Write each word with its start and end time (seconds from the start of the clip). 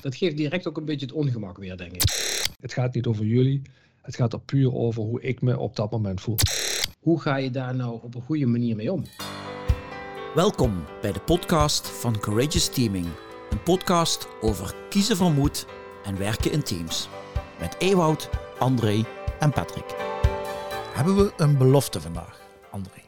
Dat 0.00 0.14
geeft 0.14 0.36
direct 0.36 0.68
ook 0.68 0.76
een 0.76 0.84
beetje 0.84 1.06
het 1.06 1.14
ongemak 1.14 1.58
weer, 1.58 1.76
denk 1.76 1.92
ik. 1.92 2.02
Het 2.60 2.72
gaat 2.72 2.94
niet 2.94 3.06
over 3.06 3.24
jullie. 3.24 3.62
Het 4.02 4.16
gaat 4.16 4.32
er 4.32 4.40
puur 4.40 4.74
over 4.74 5.02
hoe 5.02 5.22
ik 5.22 5.42
me 5.42 5.58
op 5.58 5.76
dat 5.76 5.90
moment 5.90 6.20
voel. 6.20 6.36
Hoe 7.00 7.20
ga 7.20 7.36
je 7.36 7.50
daar 7.50 7.74
nou 7.74 7.98
op 8.02 8.14
een 8.14 8.22
goede 8.22 8.46
manier 8.46 8.76
mee 8.76 8.92
om? 8.92 9.04
Welkom 10.34 10.84
bij 11.00 11.12
de 11.12 11.20
podcast 11.20 11.88
van 11.88 12.20
Courageous 12.20 12.68
Teaming. 12.68 13.06
Een 13.50 13.62
podcast 13.62 14.28
over 14.40 14.74
kiezen 14.88 15.16
van 15.16 15.34
moed 15.34 15.66
en 16.04 16.18
werken 16.18 16.52
in 16.52 16.62
teams. 16.62 17.08
Met 17.60 17.76
Ewout, 17.78 18.30
André 18.58 19.04
en 19.38 19.52
Patrick. 19.52 19.94
Hebben 20.94 21.16
we 21.16 21.32
een 21.36 21.58
belofte 21.58 22.00
vandaag, 22.00 22.40
André? 22.70 23.00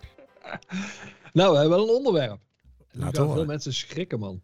Nou, 1.33 1.53
we 1.53 1.59
hebben 1.59 1.79
wel 1.79 1.89
een 1.89 1.95
onderwerp. 1.95 2.41
Laat 2.91 3.17
Laat 3.17 3.33
veel 3.33 3.45
mensen 3.45 3.73
schrikken, 3.73 4.19
man. 4.19 4.43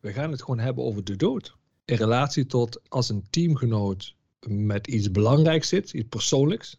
We 0.00 0.12
gaan 0.12 0.30
het 0.30 0.40
gewoon 0.40 0.58
hebben 0.58 0.84
over 0.84 1.04
de 1.04 1.16
dood. 1.16 1.56
In 1.84 1.96
relatie 1.96 2.46
tot 2.46 2.80
als 2.88 3.08
een 3.08 3.26
teamgenoot 3.30 4.14
met 4.48 4.86
iets 4.86 5.10
belangrijks 5.10 5.68
zit, 5.68 5.92
iets 5.92 6.08
persoonlijks. 6.08 6.78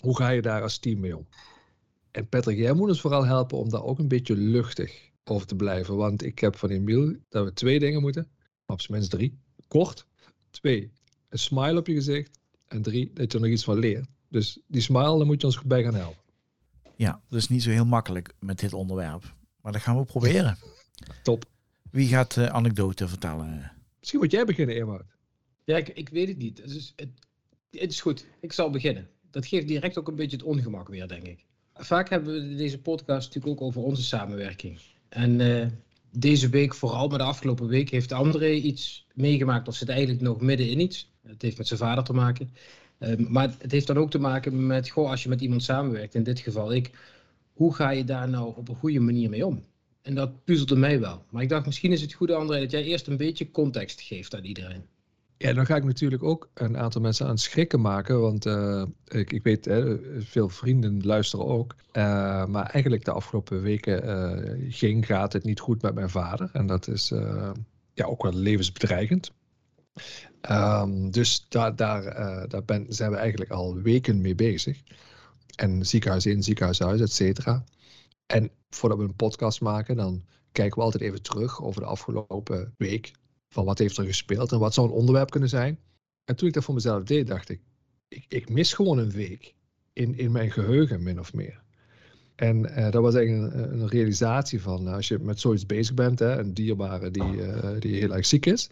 Hoe 0.00 0.16
ga 0.16 0.28
je 0.28 0.42
daar 0.42 0.62
als 0.62 0.78
team 0.78 1.00
mee 1.00 1.16
om? 1.16 1.26
En 2.10 2.28
Patrick, 2.28 2.58
jij 2.58 2.72
moet 2.72 2.88
ons 2.88 3.00
vooral 3.00 3.24
helpen 3.26 3.58
om 3.58 3.70
daar 3.70 3.82
ook 3.82 3.98
een 3.98 4.08
beetje 4.08 4.36
luchtig 4.36 5.10
over 5.24 5.46
te 5.46 5.56
blijven. 5.56 5.96
Want 5.96 6.24
ik 6.24 6.38
heb 6.38 6.56
van 6.56 6.70
Emiel 6.70 7.16
dat 7.28 7.44
we 7.44 7.52
twee 7.52 7.78
dingen 7.78 8.00
moeten. 8.00 8.28
Op 8.66 8.80
zijn 8.80 8.98
minst 8.98 9.10
drie. 9.10 9.38
Kort. 9.68 10.06
Twee, 10.50 10.90
een 11.28 11.38
smile 11.38 11.78
op 11.78 11.86
je 11.86 11.94
gezicht. 11.94 12.38
En 12.68 12.82
drie, 12.82 13.10
dat 13.14 13.32
je 13.32 13.38
er 13.38 13.44
nog 13.44 13.52
iets 13.52 13.64
van 13.64 13.78
leert. 13.78 14.06
Dus 14.28 14.58
die 14.66 14.80
smile, 14.80 15.16
daar 15.16 15.26
moet 15.26 15.40
je 15.40 15.46
ons 15.46 15.62
bij 15.62 15.82
gaan 15.82 15.94
helpen. 15.94 16.22
Ja, 16.96 17.20
dat 17.28 17.38
is 17.38 17.48
niet 17.48 17.62
zo 17.62 17.70
heel 17.70 17.84
makkelijk 17.84 18.34
met 18.38 18.58
dit 18.58 18.72
onderwerp. 18.72 19.34
Maar 19.60 19.72
dat 19.72 19.82
gaan 19.82 19.98
we 19.98 20.04
proberen. 20.04 20.58
Top. 21.22 21.44
Wie 21.90 22.08
gaat 22.08 22.34
de 22.34 22.50
anekdote 22.50 23.08
vertellen? 23.08 23.75
Misschien 24.06 24.24
moet 24.24 24.34
jij 24.34 24.44
beginnen, 24.44 24.76
Ewout. 24.76 25.16
Ja, 25.64 25.76
ik, 25.76 26.08
weet 26.08 26.28
het 26.28 26.38
niet. 26.38 26.58
Het 26.58 26.70
is, 26.70 26.92
het, 26.96 27.08
het 27.70 27.90
is 27.90 28.00
goed. 28.00 28.26
Ik 28.40 28.52
zal 28.52 28.70
beginnen. 28.70 29.08
Dat 29.30 29.46
geeft 29.46 29.68
direct 29.68 29.98
ook 29.98 30.08
een 30.08 30.14
beetje 30.14 30.36
het 30.36 30.46
ongemak 30.46 30.88
weer, 30.88 31.08
denk 31.08 31.26
ik. 31.26 31.44
Vaak 31.74 32.08
hebben 32.08 32.48
we 32.48 32.54
deze 32.54 32.80
podcast 32.80 33.26
natuurlijk 33.26 33.60
ook 33.60 33.68
over 33.68 33.82
onze 33.82 34.02
samenwerking. 34.02 34.78
En 35.08 35.40
eh, 35.40 35.66
deze 36.10 36.48
week, 36.48 36.74
vooral 36.74 37.08
maar 37.08 37.18
de 37.18 37.24
afgelopen 37.24 37.68
week, 37.68 37.90
heeft 37.90 38.12
André 38.12 38.50
iets 38.50 39.06
meegemaakt. 39.14 39.68
Of 39.68 39.74
zit 39.74 39.88
eigenlijk 39.88 40.20
nog 40.20 40.40
midden 40.40 40.68
in 40.68 40.80
iets. 40.80 41.12
Het 41.22 41.42
heeft 41.42 41.58
met 41.58 41.66
zijn 41.66 41.80
vader 41.80 42.04
te 42.04 42.12
maken. 42.12 42.50
Eh, 42.98 43.16
maar 43.16 43.54
het 43.58 43.72
heeft 43.72 43.86
dan 43.86 43.98
ook 43.98 44.10
te 44.10 44.18
maken 44.18 44.66
met, 44.66 44.88
goh, 44.88 45.10
als 45.10 45.22
je 45.22 45.28
met 45.28 45.40
iemand 45.40 45.62
samenwerkt, 45.62 46.14
in 46.14 46.22
dit 46.22 46.38
geval 46.38 46.72
ik. 46.72 46.90
Hoe 47.52 47.74
ga 47.74 47.90
je 47.90 48.04
daar 48.04 48.28
nou 48.28 48.56
op 48.56 48.68
een 48.68 48.76
goede 48.76 49.00
manier 49.00 49.30
mee 49.30 49.46
om? 49.46 49.62
En 50.06 50.14
dat 50.14 50.44
puzzelde 50.44 50.76
mij 50.76 51.00
wel. 51.00 51.24
Maar 51.30 51.42
ik 51.42 51.48
dacht, 51.48 51.66
misschien 51.66 51.92
is 51.92 52.00
het 52.00 52.12
goed, 52.12 52.30
André, 52.30 52.60
dat 52.60 52.70
jij 52.70 52.84
eerst 52.84 53.06
een 53.06 53.16
beetje 53.16 53.50
context 53.50 54.00
geeft 54.00 54.34
aan 54.34 54.44
iedereen. 54.44 54.84
Ja, 55.36 55.52
dan 55.52 55.66
ga 55.66 55.76
ik 55.76 55.84
natuurlijk 55.84 56.22
ook 56.22 56.48
een 56.54 56.76
aantal 56.76 57.00
mensen 57.00 57.26
aan 57.26 57.32
het 57.32 57.40
schrikken 57.40 57.80
maken. 57.80 58.20
Want 58.20 58.46
eh, 58.46 58.82
ik, 59.06 59.32
ik 59.32 59.42
weet, 59.42 59.64
hè, 59.64 59.98
veel 60.22 60.48
vrienden 60.48 61.06
luisteren 61.06 61.46
ook. 61.46 61.74
Eh, 61.92 62.46
maar 62.46 62.70
eigenlijk 62.70 63.04
de 63.04 63.10
afgelopen 63.10 63.62
weken 63.62 64.02
eh, 64.02 64.66
ging, 64.68 65.06
gaat 65.06 65.32
het 65.32 65.44
niet 65.44 65.60
goed 65.60 65.82
met 65.82 65.94
mijn 65.94 66.10
vader. 66.10 66.50
En 66.52 66.66
dat 66.66 66.88
is 66.88 67.08
ja, 67.92 68.04
ook 68.04 68.22
wel 68.22 68.34
levensbedreigend. 68.34 69.32
Ehm, 70.40 71.10
dus 71.10 71.46
daar, 71.48 71.76
daar, 71.76 72.02
zijn 72.88 73.10
we 73.10 73.16
eigenlijk 73.16 73.50
al 73.50 73.74
weken 73.74 74.20
mee 74.20 74.34
bezig. 74.34 74.82
En 75.56 75.86
ziekenhuis 75.86 76.26
in, 76.26 76.42
ziekenhuis 76.42 76.82
uit, 76.82 77.00
et 77.00 77.12
cetera. 77.12 77.64
En 78.26 78.50
voordat 78.70 78.98
we 78.98 79.04
een 79.04 79.16
podcast 79.16 79.60
maken, 79.60 79.96
dan 79.96 80.24
kijken 80.52 80.78
we 80.78 80.84
altijd 80.84 81.02
even 81.02 81.22
terug 81.22 81.62
over 81.62 81.80
de 81.80 81.86
afgelopen 81.86 82.74
week 82.76 83.12
van 83.48 83.64
wat 83.64 83.78
heeft 83.78 83.96
er 83.96 84.04
gespeeld 84.04 84.52
en 84.52 84.58
wat 84.58 84.74
zou 84.74 84.86
een 84.86 84.92
onderwerp 84.92 85.30
kunnen 85.30 85.48
zijn. 85.48 85.78
En 86.24 86.36
toen 86.36 86.48
ik 86.48 86.54
dat 86.54 86.64
voor 86.64 86.74
mezelf 86.74 87.02
deed, 87.02 87.26
dacht 87.26 87.48
ik, 87.48 87.60
ik, 88.08 88.24
ik 88.28 88.48
mis 88.48 88.72
gewoon 88.72 88.98
een 88.98 89.10
week 89.10 89.54
in, 89.92 90.18
in 90.18 90.32
mijn 90.32 90.50
geheugen, 90.50 91.02
min 91.02 91.20
of 91.20 91.34
meer. 91.34 91.64
En 92.34 92.74
eh, 92.74 92.90
dat 92.90 93.02
was 93.02 93.14
eigenlijk 93.14 93.54
een, 93.54 93.88
realisatie 93.88 94.60
van, 94.60 94.86
eh, 94.86 94.94
als 94.94 95.08
je 95.08 95.18
met 95.18 95.40
zoiets 95.40 95.66
bezig 95.66 95.94
bent, 95.94 96.18
hè, 96.18 96.38
een 96.38 96.54
dierbare 96.54 97.10
die, 97.10 97.42
eh, 97.42 97.80
die 97.80 97.94
heel 97.94 98.14
erg 98.14 98.26
ziek 98.26 98.46
is, 98.46 98.70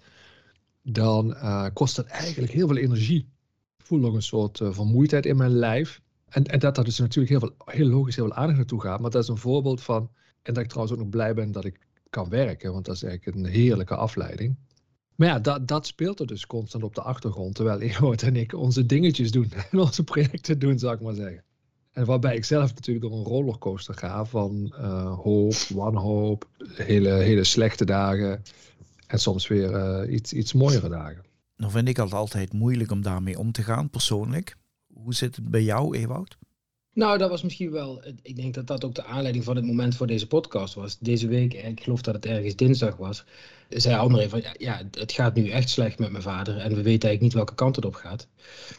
dan 0.82 1.34
eh, 1.34 1.66
kost 1.72 1.97
dat 1.97 2.06
eigenlijk 2.06 2.53
heel 2.53 2.66
veel 2.66 2.76
energie. 2.76 3.28
Ik 3.76 3.87
voel 3.87 3.98
nog 3.98 4.14
een 4.14 4.22
soort 4.22 4.60
vermoeidheid 4.62 5.26
in 5.26 5.37
mijn 5.37 5.50
lijf. 5.50 6.00
En, 6.34 6.44
en 6.44 6.58
dat 6.58 6.74
daar 6.74 6.84
dus 6.84 6.98
natuurlijk 6.98 7.28
heel, 7.28 7.40
veel, 7.40 7.74
heel 7.74 7.86
logisch 7.86 8.16
heel 8.16 8.24
veel 8.24 8.34
aandacht 8.34 8.56
naartoe 8.56 8.80
gaat. 8.80 9.00
Maar 9.00 9.10
dat 9.10 9.22
is 9.22 9.28
een 9.28 9.36
voorbeeld 9.36 9.82
van, 9.82 10.10
en 10.42 10.54
dat 10.54 10.62
ik 10.62 10.68
trouwens 10.68 10.96
ook 10.96 11.02
nog 11.02 11.12
blij 11.12 11.34
ben 11.34 11.52
dat 11.52 11.64
ik 11.64 11.78
kan 12.10 12.28
werken, 12.28 12.72
want 12.72 12.84
dat 12.84 12.94
is 12.94 13.02
eigenlijk 13.02 13.36
een 13.36 13.52
heerlijke 13.52 13.96
afleiding. 13.96 14.56
Maar 15.14 15.28
ja, 15.28 15.38
dat, 15.38 15.68
dat 15.68 15.86
speelt 15.86 16.20
er 16.20 16.26
dus 16.26 16.46
constant 16.46 16.84
op 16.84 16.94
de 16.94 17.02
achtergrond, 17.02 17.54
terwijl 17.54 17.80
Ewout 17.90 18.22
en 18.22 18.36
ik 18.36 18.54
onze 18.54 18.86
dingetjes 18.86 19.30
doen 19.30 19.52
en 19.70 19.78
onze 19.78 20.04
projecten 20.04 20.58
doen, 20.58 20.78
zou 20.78 20.94
ik 20.94 21.00
maar 21.00 21.14
zeggen. 21.14 21.42
En 21.92 22.04
waarbij 22.04 22.36
ik 22.36 22.44
zelf 22.44 22.74
natuurlijk 22.74 23.06
door 23.06 23.18
een 23.18 23.24
rollercoaster 23.24 23.94
ga 23.94 24.24
van 24.24 24.74
eh, 24.78 25.18
hoop, 25.18 25.54
wanhoop, 25.54 26.48
hele, 26.74 27.10
hele 27.10 27.44
slechte 27.44 27.84
dagen 27.84 28.42
en 29.06 29.18
soms 29.18 29.48
weer 29.48 29.74
eh, 29.74 30.12
iets, 30.14 30.32
iets 30.32 30.52
mooiere 30.52 30.88
dagen. 30.88 31.24
Nou 31.56 31.72
vind 31.72 31.88
ik 31.88 31.96
het 31.96 32.12
altijd 32.12 32.52
moeilijk 32.52 32.90
om 32.90 33.02
daarmee 33.02 33.38
om 33.38 33.52
te 33.52 33.62
gaan, 33.62 33.90
persoonlijk. 33.90 34.56
Hoe 35.04 35.15
zit 35.15 35.37
het 35.37 35.50
bij 35.50 35.62
jou, 35.62 35.97
Ewout? 35.97 36.37
Nou, 36.92 37.19
dat 37.19 37.31
was 37.31 37.42
misschien 37.42 37.70
wel. 37.70 38.03
Ik 38.22 38.37
denk 38.37 38.54
dat 38.54 38.66
dat 38.66 38.84
ook 38.84 38.94
de 38.94 39.04
aanleiding 39.04 39.44
van 39.44 39.56
het 39.56 39.65
moment 39.65 39.97
voor 39.97 40.06
deze 40.06 40.26
podcast 40.26 40.75
was. 40.75 40.98
Deze 40.98 41.26
week, 41.26 41.54
ik 41.54 41.82
geloof 41.82 42.03
dat 42.03 42.15
het 42.15 42.26
ergens 42.26 42.56
dinsdag 42.56 42.97
was, 42.97 43.25
zei 43.69 43.97
André 43.97 44.28
van 44.28 44.43
ja, 44.59 44.82
het 44.91 45.12
gaat 45.12 45.34
nu 45.34 45.48
echt 45.48 45.70
slecht 45.70 45.98
met 45.98 46.10
mijn 46.10 46.22
vader 46.22 46.56
en 46.56 46.69
we 46.69 46.82
weten 46.82 46.91
eigenlijk 46.91 47.20
niet 47.20 47.32
welke 47.32 47.54
kant 47.54 47.76
het 47.76 47.84
op 47.84 47.94
gaat. 47.94 48.28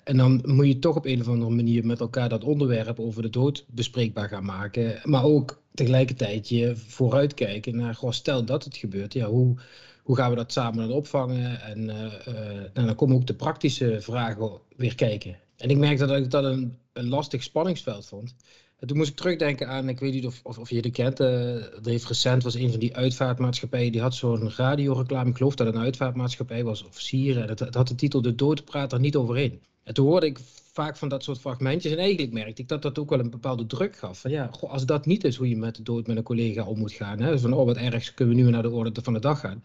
En 0.03 0.17
dan 0.17 0.41
moet 0.45 0.67
je 0.67 0.79
toch 0.79 0.95
op 0.95 1.05
een 1.05 1.21
of 1.21 1.27
andere 1.27 1.51
manier 1.51 1.85
met 1.85 1.99
elkaar 1.99 2.29
dat 2.29 2.43
onderwerp 2.43 2.99
over 2.99 3.21
de 3.21 3.29
dood 3.29 3.65
bespreekbaar 3.67 4.29
gaan 4.29 4.45
maken. 4.45 4.99
Maar 5.03 5.23
ook 5.23 5.61
tegelijkertijd 5.73 6.49
je 6.49 6.75
vooruitkijken 6.75 7.75
naar, 7.75 7.95
goh, 7.95 8.11
stel 8.11 8.45
dat 8.45 8.63
het 8.63 8.77
gebeurt, 8.77 9.13
ja, 9.13 9.25
hoe, 9.25 9.55
hoe 10.03 10.15
gaan 10.15 10.29
we 10.29 10.35
dat 10.35 10.51
samen 10.51 10.87
dan 10.87 10.97
opvangen? 10.97 11.61
En, 11.61 11.89
eh, 11.89 12.27
eh, 12.27 12.69
en 12.73 12.85
dan 12.85 12.95
komen 12.95 13.15
ook 13.15 13.27
de 13.27 13.35
praktische 13.35 14.01
vragen 14.01 14.51
weer 14.75 14.95
kijken. 14.95 15.37
En 15.57 15.69
ik 15.69 15.77
merkte 15.77 16.05
dat 16.05 16.17
ik 16.17 16.31
dat 16.31 16.43
een, 16.43 16.77
een 16.93 17.07
lastig 17.07 17.43
spanningsveld 17.43 18.05
vond. 18.05 18.35
En 18.79 18.87
toen 18.87 18.97
moest 18.97 19.09
ik 19.09 19.15
terugdenken 19.15 19.67
aan, 19.67 19.89
ik 19.89 19.99
weet 19.99 20.13
niet 20.13 20.25
of, 20.25 20.39
of, 20.43 20.57
of 20.57 20.69
je 20.69 20.91
kent, 20.91 21.19
eh, 21.19 21.55
er 21.55 21.79
heeft 21.83 22.07
recent 22.07 22.43
was 22.43 22.55
een 22.55 22.69
van 22.69 22.79
die 22.79 22.95
uitvaartmaatschappijen, 22.95 23.91
die 23.91 24.01
had 24.01 24.15
zo'n 24.15 24.51
radioreclame, 24.51 25.29
ik 25.29 25.37
geloof 25.37 25.55
dat 25.55 25.67
het 25.67 25.75
een 25.75 25.81
uitvaartmaatschappij 25.81 26.63
was, 26.63 26.83
of 26.83 26.99
Sieren, 26.99 27.43
en 27.43 27.49
het, 27.49 27.75
had 27.75 27.87
de 27.87 27.95
titel 27.95 28.21
De 28.21 28.35
dood 28.35 28.65
praat 28.65 28.93
er 28.93 28.99
niet 28.99 29.15
overheen. 29.15 29.61
En 29.83 29.93
toen 29.93 30.05
hoorde 30.05 30.25
ik 30.25 30.39
vaak 30.73 30.97
van 30.97 31.09
dat 31.09 31.23
soort 31.23 31.39
fragmentjes 31.39 31.91
en 31.91 31.97
eigenlijk 31.97 32.33
merkte 32.33 32.61
ik 32.61 32.67
dat 32.67 32.81
dat 32.81 32.99
ook 32.99 33.09
wel 33.09 33.19
een 33.19 33.29
bepaalde 33.29 33.65
druk 33.65 33.95
gaf. 33.95 34.19
Van 34.19 34.31
ja, 34.31 34.51
als 34.61 34.85
dat 34.85 35.05
niet 35.05 35.23
is 35.23 35.35
hoe 35.35 35.49
je 35.49 35.57
met 35.57 35.75
de 35.75 35.83
dood 35.83 36.07
met 36.07 36.17
een 36.17 36.23
collega 36.23 36.63
om 36.63 36.77
moet 36.77 36.91
gaan, 36.91 37.19
hè, 37.19 37.39
van 37.39 37.53
oh 37.53 37.65
wat 37.65 37.77
ergs, 37.77 38.13
kunnen 38.13 38.35
we 38.35 38.41
nu 38.41 38.49
naar 38.49 38.61
de 38.61 38.71
orde 38.71 39.01
van 39.01 39.13
de 39.13 39.19
dag 39.19 39.39
gaan. 39.39 39.63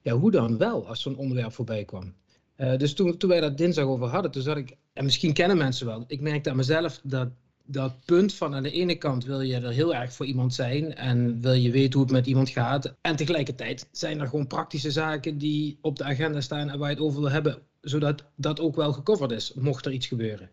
Ja, 0.00 0.14
hoe 0.14 0.30
dan 0.30 0.58
wel, 0.58 0.86
als 0.86 1.02
zo'n 1.02 1.16
onderwerp 1.16 1.52
voorbij 1.52 1.84
kwam. 1.84 2.14
Uh, 2.62 2.76
dus 2.76 2.94
toen, 2.94 3.16
toen 3.16 3.30
wij 3.30 3.40
dat 3.40 3.58
dinsdag 3.58 3.84
over 3.84 4.08
hadden, 4.08 4.30
toen 4.30 4.42
zat 4.42 4.56
ik, 4.56 4.76
en 4.92 5.04
misschien 5.04 5.32
kennen 5.32 5.56
mensen 5.56 5.86
wel, 5.86 6.04
ik 6.06 6.20
merkte 6.20 6.50
aan 6.50 6.56
mezelf 6.56 7.00
dat 7.02 7.28
dat 7.64 8.04
punt 8.04 8.34
van 8.34 8.54
aan 8.54 8.62
de 8.62 8.70
ene 8.70 8.94
kant 8.94 9.24
wil 9.24 9.40
je 9.40 9.54
er 9.54 9.70
heel 9.70 9.94
erg 9.94 10.12
voor 10.12 10.26
iemand 10.26 10.54
zijn 10.54 10.94
en 10.94 11.40
wil 11.40 11.52
je 11.52 11.70
weten 11.70 11.92
hoe 11.92 12.02
het 12.02 12.10
met 12.10 12.26
iemand 12.26 12.48
gaat. 12.48 12.94
En 13.00 13.16
tegelijkertijd 13.16 13.88
zijn 13.92 14.20
er 14.20 14.26
gewoon 14.26 14.46
praktische 14.46 14.90
zaken 14.90 15.38
die 15.38 15.78
op 15.80 15.96
de 15.96 16.04
agenda 16.04 16.40
staan 16.40 16.70
en 16.70 16.78
waar 16.78 16.88
je 16.88 16.94
het 16.94 17.04
over 17.04 17.20
wil 17.20 17.30
hebben, 17.30 17.58
zodat 17.80 18.24
dat 18.36 18.60
ook 18.60 18.76
wel 18.76 18.92
gecoverd 18.92 19.30
is, 19.30 19.52
mocht 19.54 19.86
er 19.86 19.92
iets 19.92 20.06
gebeuren. 20.06 20.50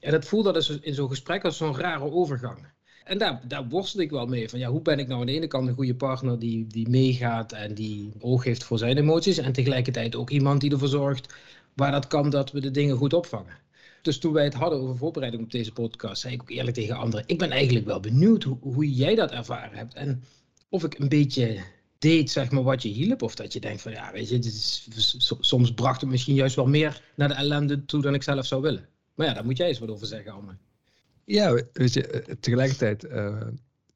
En 0.00 0.10
dat 0.10 0.24
voelde 0.24 0.52
dus 0.52 0.68
in 0.80 0.94
zo'n 0.94 1.08
gesprek 1.08 1.44
als 1.44 1.56
zo'n 1.56 1.76
rare 1.76 2.10
overgang. 2.10 2.66
En 3.08 3.18
daar, 3.18 3.40
daar 3.46 3.68
worstel 3.68 4.00
ik 4.00 4.10
wel 4.10 4.26
mee. 4.26 4.48
Van 4.48 4.58
ja, 4.58 4.68
hoe 4.68 4.82
ben 4.82 4.98
ik 4.98 5.08
nou 5.08 5.20
aan 5.20 5.26
de 5.26 5.32
ene 5.32 5.46
kant 5.46 5.68
een 5.68 5.74
goede 5.74 5.94
partner 5.94 6.38
die, 6.38 6.66
die 6.66 6.88
meegaat 6.88 7.52
en 7.52 7.74
die 7.74 8.12
oog 8.20 8.44
heeft 8.44 8.64
voor 8.64 8.78
zijn 8.78 8.98
emoties. 8.98 9.38
En 9.38 9.52
tegelijkertijd 9.52 10.16
ook 10.16 10.30
iemand 10.30 10.60
die 10.60 10.70
ervoor 10.70 10.88
zorgt 10.88 11.34
waar 11.74 11.92
dat 11.92 12.06
kan 12.06 12.30
dat 12.30 12.52
we 12.52 12.60
de 12.60 12.70
dingen 12.70 12.96
goed 12.96 13.12
opvangen. 13.12 13.56
Dus 14.02 14.18
toen 14.18 14.32
wij 14.32 14.44
het 14.44 14.54
hadden 14.54 14.80
over 14.80 14.96
voorbereiding 14.96 15.42
op 15.42 15.50
deze 15.50 15.72
podcast, 15.72 16.20
zei 16.20 16.34
ik 16.34 16.40
ook 16.40 16.50
eerlijk 16.50 16.76
tegen 16.76 16.96
anderen: 16.96 17.24
Ik 17.26 17.38
ben 17.38 17.50
eigenlijk 17.50 17.86
wel 17.86 18.00
benieuwd 18.00 18.42
hoe, 18.42 18.56
hoe 18.60 18.94
jij 18.94 19.14
dat 19.14 19.30
ervaren 19.30 19.78
hebt. 19.78 19.94
En 19.94 20.22
of 20.68 20.84
ik 20.84 20.98
een 20.98 21.08
beetje 21.08 21.58
deed, 21.98 22.30
zeg 22.30 22.50
maar, 22.50 22.62
wat 22.62 22.82
je 22.82 22.88
hielp. 22.88 23.22
Of 23.22 23.34
dat 23.34 23.52
je 23.52 23.60
denkt 23.60 23.82
van 23.82 23.92
ja, 23.92 24.12
weet 24.12 24.28
je, 24.28 24.38
is, 24.38 24.88
soms 25.40 25.74
bracht 25.74 26.00
het 26.00 26.10
misschien 26.10 26.34
juist 26.34 26.56
wel 26.56 26.66
meer 26.66 27.02
naar 27.14 27.28
de 27.28 27.34
ellende 27.34 27.84
toe 27.84 28.02
dan 28.02 28.14
ik 28.14 28.22
zelf 28.22 28.46
zou 28.46 28.62
willen. 28.62 28.88
Maar 29.14 29.26
ja, 29.26 29.34
daar 29.34 29.44
moet 29.44 29.56
jij 29.56 29.68
eens 29.68 29.78
wat 29.78 29.90
over 29.90 30.06
zeggen, 30.06 30.32
Alme. 30.32 30.56
Ja, 31.30 31.62
weet 31.72 31.92
je, 31.92 32.36
tegelijkertijd 32.40 33.04
uh, 33.04 33.40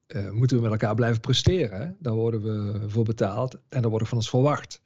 uh, 0.08 0.30
moeten 0.30 0.56
we 0.56 0.62
met 0.62 0.72
elkaar 0.72 0.94
blijven 0.94 1.20
presteren. 1.20 1.96
Daar 1.98 2.14
worden 2.14 2.42
we 2.42 2.88
voor 2.88 3.04
betaald 3.04 3.58
en 3.68 3.82
daar 3.82 3.90
wordt 3.90 4.08
van 4.08 4.18
ons 4.18 4.30
verwacht. 4.30 4.82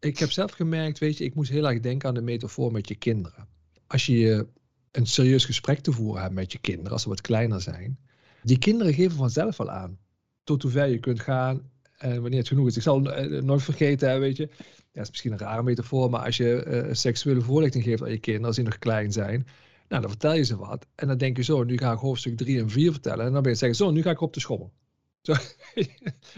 Ik 0.00 0.18
heb 0.18 0.30
zelf 0.30 0.52
gemerkt, 0.52 0.98
weet 0.98 1.18
je, 1.18 1.24
ik 1.24 1.34
moest 1.34 1.50
heel 1.50 1.68
erg 1.68 1.80
denken 1.80 2.08
aan 2.08 2.14
de 2.14 2.20
metafoor 2.20 2.72
met 2.72 2.88
je 2.88 2.94
kinderen. 2.94 3.48
Als 3.86 4.06
je 4.06 4.46
een 4.90 5.06
serieus 5.06 5.44
gesprek 5.44 5.80
te 5.80 5.92
voeren 5.92 6.22
hebt 6.22 6.34
met 6.34 6.52
je 6.52 6.58
kinderen, 6.58 6.92
als 6.92 7.02
ze 7.02 7.08
wat 7.08 7.20
kleiner 7.20 7.60
zijn, 7.60 7.98
die 8.42 8.58
kinderen 8.58 8.94
geven 8.94 9.16
vanzelf 9.16 9.60
al 9.60 9.70
aan 9.70 9.98
tot 10.44 10.62
hoe 10.62 10.70
ver 10.70 10.86
je 10.86 10.98
kunt 10.98 11.20
gaan 11.20 11.70
En 11.98 12.20
wanneer 12.22 12.38
het 12.38 12.48
genoeg 12.48 12.66
is. 12.66 12.76
Ik 12.76 12.82
zal 12.82 13.00
nooit 13.00 13.62
vergeten, 13.62 14.20
weet 14.20 14.36
je. 14.36 14.48
Ja, 14.92 15.00
is 15.00 15.10
misschien 15.10 15.32
een 15.32 15.38
rare 15.38 15.62
metafoor, 15.62 16.10
maar 16.10 16.24
als 16.24 16.36
je 16.36 16.88
seksuele 16.92 17.40
voorlichting 17.40 17.84
geeft 17.84 18.02
aan 18.02 18.10
je 18.10 18.18
kinderen 18.18 18.46
als 18.46 18.56
die 18.56 18.64
nog 18.64 18.78
klein 18.78 19.12
zijn, 19.12 19.46
nou, 19.92 20.04
dan 20.04 20.10
vertel 20.10 20.34
je 20.34 20.44
ze 20.44 20.56
wat. 20.56 20.86
En 20.94 21.08
dan 21.08 21.18
denk 21.18 21.36
je 21.36 21.42
zo, 21.42 21.64
nu 21.64 21.78
ga 21.78 21.92
ik 21.92 21.98
hoofdstuk 21.98 22.36
3 22.36 22.60
en 22.60 22.70
4 22.70 22.92
vertellen. 22.92 23.26
En 23.26 23.32
dan 23.32 23.42
ben 23.42 23.52
je 23.52 23.58
zeggen, 23.58 23.76
zo, 23.76 23.90
nu 23.90 24.02
ga 24.02 24.10
ik 24.10 24.20
op 24.20 24.34
de 24.34 24.40
schommel. 24.40 24.72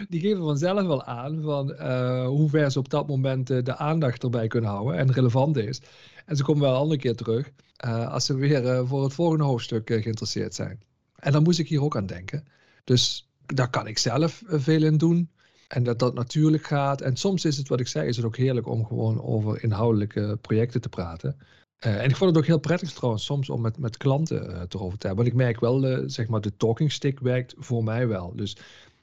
Die 0.09 0.21
geven 0.21 0.43
vanzelf 0.43 0.87
wel 0.87 1.05
aan 1.05 1.43
van 1.43 1.71
uh, 1.71 2.27
hoe 2.27 2.49
ver 2.49 2.71
ze 2.71 2.79
op 2.79 2.91
dat 2.91 3.09
moment 3.09 3.51
uh, 3.51 3.62
de 3.62 3.77
aandacht 3.77 4.23
erbij 4.23 4.47
kunnen 4.47 4.71
houden 4.71 4.97
en 4.97 5.12
relevant 5.12 5.56
is. 5.56 5.81
En 6.27 6.37
ze 6.37 6.43
komen 6.43 6.62
wel 6.62 6.73
een 6.73 6.81
andere 6.81 7.01
keer 7.01 7.17
terug 7.17 7.51
uh, 7.85 8.12
als 8.12 8.25
ze 8.25 8.35
weer 8.35 8.87
voor 8.87 9.03
het 9.03 9.12
volgende 9.12 9.45
hoofdstuk 9.45 9.87
geïnteresseerd 9.87 10.55
zijn. 10.55 10.83
En 11.15 11.33
dan 11.33 11.43
moest 11.43 11.59
ik 11.59 11.69
hier 11.69 11.83
ook 11.83 11.97
aan 11.97 12.07
denken. 12.07 12.47
Dus 12.85 13.31
daar 13.47 13.71
kan 13.71 13.87
ik 13.87 13.99
zelf 13.99 14.43
veel 14.47 14.83
in 14.83 14.99
doen. 14.99 15.31
En 15.69 15.83
dat 15.83 15.99
dat 15.99 16.15
natuurlijk 16.15 16.67
gaat. 16.67 17.00
En 17.00 17.17
soms 17.17 17.45
is 17.45 17.57
het 17.57 17.69
wat 17.69 17.81
ik 17.81 17.89
zei, 17.89 18.09
is 18.09 18.17
het 18.17 18.27
ook 18.27 18.37
heerlijk 18.37 18.69
om 18.69 18.87
gewoon 18.87 19.23
over 19.23 19.62
inhoudelijke 19.62 20.39
projecten 20.41 20.81
te 20.81 20.89
praten. 20.89 21.37
Uh, 21.81 22.03
en 22.03 22.09
ik 22.09 22.17
vond 22.17 22.31
het 22.31 22.38
ook 22.38 22.47
heel 22.47 22.59
prettig 22.59 22.93
trouwens 22.93 23.25
soms 23.25 23.50
om 23.50 23.61
met, 23.61 23.79
met 23.79 23.97
klanten 23.97 24.50
uh, 24.50 24.62
erover 24.69 24.99
te 24.99 25.06
hebben. 25.06 25.25
Want 25.25 25.37
ik 25.37 25.43
merk 25.43 25.61
wel, 25.61 25.91
uh, 25.91 26.03
zeg 26.06 26.29
maar, 26.29 26.41
de 26.41 26.56
talking 26.56 26.93
stick 26.93 27.21
werkt 27.21 27.55
voor 27.59 27.85
mij 27.85 28.09
wel. 28.09 28.32
Dus 28.37 28.56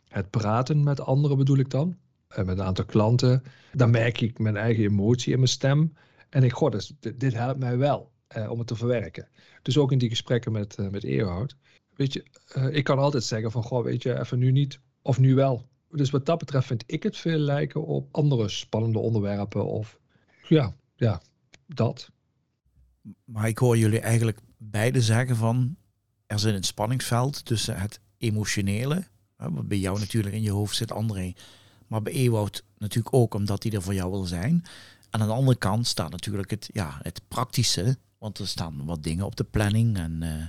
het 0.07 0.29
praten 0.29 0.83
met 0.83 1.01
anderen 1.01 1.37
bedoel 1.37 1.57
ik 1.57 1.69
dan. 1.69 1.97
met 2.35 2.47
een 2.47 2.61
aantal 2.61 2.85
klanten. 2.85 3.43
Dan 3.73 3.89
merk 3.89 4.21
ik 4.21 4.39
mijn 4.39 4.57
eigen 4.57 4.83
emotie 4.83 5.31
in 5.31 5.37
mijn 5.37 5.49
stem. 5.49 5.93
En 6.29 6.43
ik, 6.43 6.53
goh, 6.53 6.71
dus, 6.71 6.93
dit, 7.17 7.33
helpt 7.33 7.59
mij 7.59 7.77
wel 7.77 8.11
om 8.49 8.57
het 8.57 8.67
te 8.67 8.75
verwerken. 8.75 9.27
Dus 9.61 9.77
ook 9.77 9.91
in 9.91 9.97
die 9.97 10.09
gesprekken 10.09 10.51
met, 10.51 10.77
met. 10.91 11.03
Weet 11.95 12.13
je, 12.13 12.23
ik 12.71 12.83
kan 12.83 12.99
altijd 12.99 13.23
zeggen 13.23 13.51
van, 13.51 13.63
goh, 13.63 13.83
weet 13.83 14.03
je, 14.03 14.19
even 14.19 14.39
nu 14.39 14.51
niet 14.51 14.79
of 15.01 15.19
nu 15.19 15.35
wel. 15.35 15.69
Dus 15.89 16.09
wat 16.09 16.25
dat 16.25 16.37
betreft 16.37 16.67
vind 16.67 16.83
ik 16.85 17.03
het 17.03 17.17
veel 17.17 17.37
lijken 17.37 17.85
op 17.85 18.07
andere 18.11 18.49
spannende 18.49 18.99
onderwerpen. 18.99 19.65
Of 19.65 19.99
ja, 20.47 20.75
ja, 20.95 21.21
dat. 21.67 22.09
Maar 23.25 23.47
ik 23.47 23.57
hoor 23.57 23.77
jullie 23.77 23.99
eigenlijk 23.99 24.39
beide 24.57 25.01
zeggen 25.01 25.35
van 25.35 25.75
er 26.25 26.39
zit 26.39 26.53
een 26.53 26.63
spanningsveld 26.63 27.45
tussen 27.45 27.79
het 27.79 27.99
emotionele, 28.17 29.07
wat 29.35 29.67
bij 29.67 29.77
jou 29.77 29.99
natuurlijk 29.99 30.35
in 30.35 30.41
je 30.41 30.51
hoofd 30.51 30.75
zit, 30.75 30.91
André, 30.91 31.33
maar 31.87 32.01
bij 32.01 32.13
Ewout 32.13 32.63
natuurlijk 32.77 33.15
ook 33.15 33.33
omdat 33.33 33.63
hij 33.63 33.71
er 33.71 33.81
voor 33.81 33.93
jou 33.93 34.11
wil 34.11 34.25
zijn. 34.25 34.63
En 35.09 35.21
aan 35.21 35.27
de 35.27 35.33
andere 35.33 35.57
kant 35.57 35.87
staat 35.87 36.11
natuurlijk 36.11 36.49
het, 36.49 36.69
ja, 36.73 36.99
het 37.01 37.21
praktische, 37.27 37.97
want 38.17 38.37
er 38.37 38.47
staan 38.47 38.85
wat 38.85 39.03
dingen 39.03 39.25
op 39.25 39.35
de 39.35 39.43
planning 39.43 39.97
en 39.97 40.19
uh, 40.23 40.45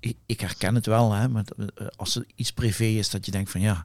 ik, 0.00 0.16
ik, 0.26 0.40
herken 0.40 0.74
het 0.74 0.86
wel, 0.86 1.12
hè, 1.12 1.28
met, 1.28 1.52
uh, 1.56 1.66
als 1.96 2.16
er 2.16 2.24
iets 2.34 2.52
privé 2.52 2.84
is 2.84 3.10
dat 3.10 3.26
je 3.26 3.30
denkt 3.30 3.50
van 3.50 3.60
ja, 3.60 3.84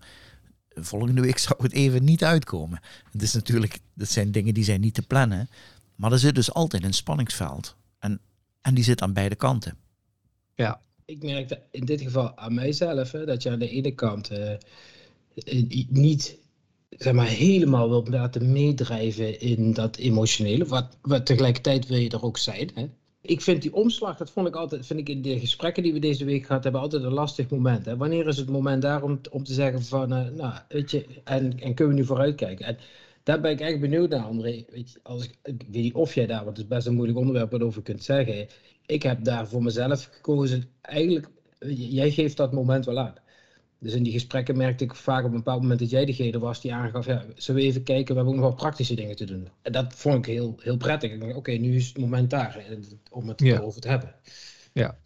volgende 0.69 1.21
week 1.21 1.37
zou 1.47 1.63
het 1.63 1.71
even 1.71 2.03
niet 2.03 2.23
uitkomen. 2.23 2.79
Het 3.11 3.21
is 3.21 3.33
natuurlijk, 3.33 3.79
dat 3.93 4.09
zijn 4.09 4.31
dingen 4.31 4.53
die 4.53 4.63
zijn 4.63 4.81
niet 4.81 4.93
te 4.93 5.01
plannen, 5.01 5.49
maar 5.95 6.11
er 6.11 6.19
zit 6.19 6.35
dus 6.35 6.53
altijd 6.53 6.83
een 6.83 6.93
spanningsveld. 6.93 7.75
En, 8.65 8.73
die 8.73 8.83
zit 8.83 9.01
aan 9.01 9.13
beide 9.13 9.35
kanten. 9.35 9.77
Ja. 10.55 10.81
Ik 11.05 11.23
merkte 11.23 11.61
in 11.71 11.85
dit 11.85 12.01
geval 12.01 12.37
aan 12.37 12.53
mijzelf 12.53 13.11
hè, 13.11 13.25
dat 13.25 13.43
je 13.43 13.49
aan 13.49 13.59
de 13.59 13.69
ene 13.69 13.91
kant 13.91 14.31
uh, 14.31 14.51
niet 15.89 16.37
zeg 16.89 17.13
maar, 17.13 17.27
helemaal 17.27 17.89
wilt 17.89 18.07
laten 18.07 18.51
meedrijven 18.51 19.39
in 19.39 19.73
dat 19.73 19.97
emotionele, 19.97 20.65
wat, 20.65 20.97
wat 21.01 21.25
tegelijkertijd 21.25 21.87
wil 21.87 21.97
je 21.97 22.09
er 22.09 22.23
ook 22.23 22.37
zijn. 22.37 22.71
Hè. 22.73 22.89
Ik 23.21 23.41
vind 23.41 23.61
die 23.61 23.73
omslag, 23.73 24.17
dat 24.17 24.31
vond 24.31 24.47
ik 24.47 24.55
altijd, 24.55 24.85
vind 24.85 24.99
ik 24.99 25.09
in 25.09 25.21
de 25.21 25.39
gesprekken 25.39 25.83
die 25.83 25.93
we 25.93 25.99
deze 25.99 26.25
week 26.25 26.45
gehad 26.45 26.63
hebben, 26.63 26.81
altijd 26.81 27.03
een 27.03 27.13
lastig 27.13 27.49
moment. 27.49 27.85
Hè. 27.85 27.97
Wanneer 27.97 28.27
is 28.27 28.37
het 28.37 28.49
moment 28.49 28.81
daar 28.81 29.03
om, 29.03 29.19
om 29.31 29.43
te 29.43 29.53
zeggen 29.53 29.83
van, 29.83 30.13
uh, 30.13 30.29
nou, 30.29 30.53
weet 30.67 30.91
je, 30.91 31.05
en, 31.23 31.59
en 31.59 31.73
kunnen 31.73 31.95
we 31.95 31.99
nu 32.01 32.05
vooruitkijken? 32.05 32.65
En, 32.65 32.77
daar 33.25 33.41
ben 33.41 33.51
ik 33.51 33.59
echt 33.59 33.79
benieuwd 33.79 34.09
naar, 34.09 34.23
André. 34.25 34.65
Weet 34.69 34.91
je, 34.91 34.99
als 35.03 35.23
ik, 35.23 35.37
ik, 35.43 35.63
weet 35.71 35.83
niet 35.83 35.93
of 35.93 36.13
jij 36.13 36.25
daar, 36.25 36.43
want 36.43 36.57
het 36.57 36.65
is 36.65 36.71
best 36.71 36.87
een 36.87 36.93
moeilijk 36.93 37.17
onderwerp 37.17 37.51
waarover 37.51 37.81
kunt 37.81 38.03
zeggen. 38.03 38.47
Ik 38.85 39.03
heb 39.03 39.23
daar 39.23 39.47
voor 39.47 39.63
mezelf 39.63 40.09
gekozen. 40.11 40.63
Eigenlijk, 40.81 41.27
jij 41.75 42.11
geeft 42.11 42.37
dat 42.37 42.53
moment 42.53 42.85
wel 42.85 42.99
aan. 42.99 43.13
Dus 43.79 43.93
in 43.93 44.03
die 44.03 44.13
gesprekken 44.13 44.57
merkte 44.57 44.83
ik 44.83 44.95
vaak 44.95 45.23
op 45.23 45.29
een 45.29 45.37
bepaald 45.37 45.61
moment 45.61 45.79
dat 45.79 45.89
jij 45.89 46.05
degene 46.05 46.39
was 46.39 46.61
die 46.61 46.73
aangaf, 46.73 47.05
ja, 47.05 47.25
zullen 47.35 47.61
we 47.61 47.67
even 47.67 47.83
kijken, 47.83 48.07
we 48.07 48.13
hebben 48.13 48.33
ook 48.33 48.39
nog 48.39 48.49
wat 48.49 48.59
praktische 48.59 48.95
dingen 48.95 49.15
te 49.15 49.25
doen. 49.25 49.47
En 49.61 49.71
dat 49.71 49.93
vond 49.93 50.15
ik 50.15 50.25
heel, 50.25 50.55
heel 50.59 50.77
prettig. 50.77 51.11
Ik 51.11 51.19
dacht, 51.19 51.35
oké, 51.35 51.51
nu 51.51 51.75
is 51.75 51.87
het 51.87 51.97
moment 51.97 52.29
daar 52.29 52.55
eh, 52.57 52.77
om 53.11 53.27
het 53.27 53.39
ja. 53.41 53.55
erover 53.55 53.81
te 53.81 53.87
hebben. 53.87 54.15
Ja, 54.73 54.97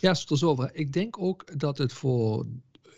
ja 0.00 0.14
over. 0.40 0.70
Ik 0.72 0.92
denk 0.92 1.18
ook 1.18 1.58
dat 1.58 1.78
het 1.78 1.92
voor, 1.92 2.46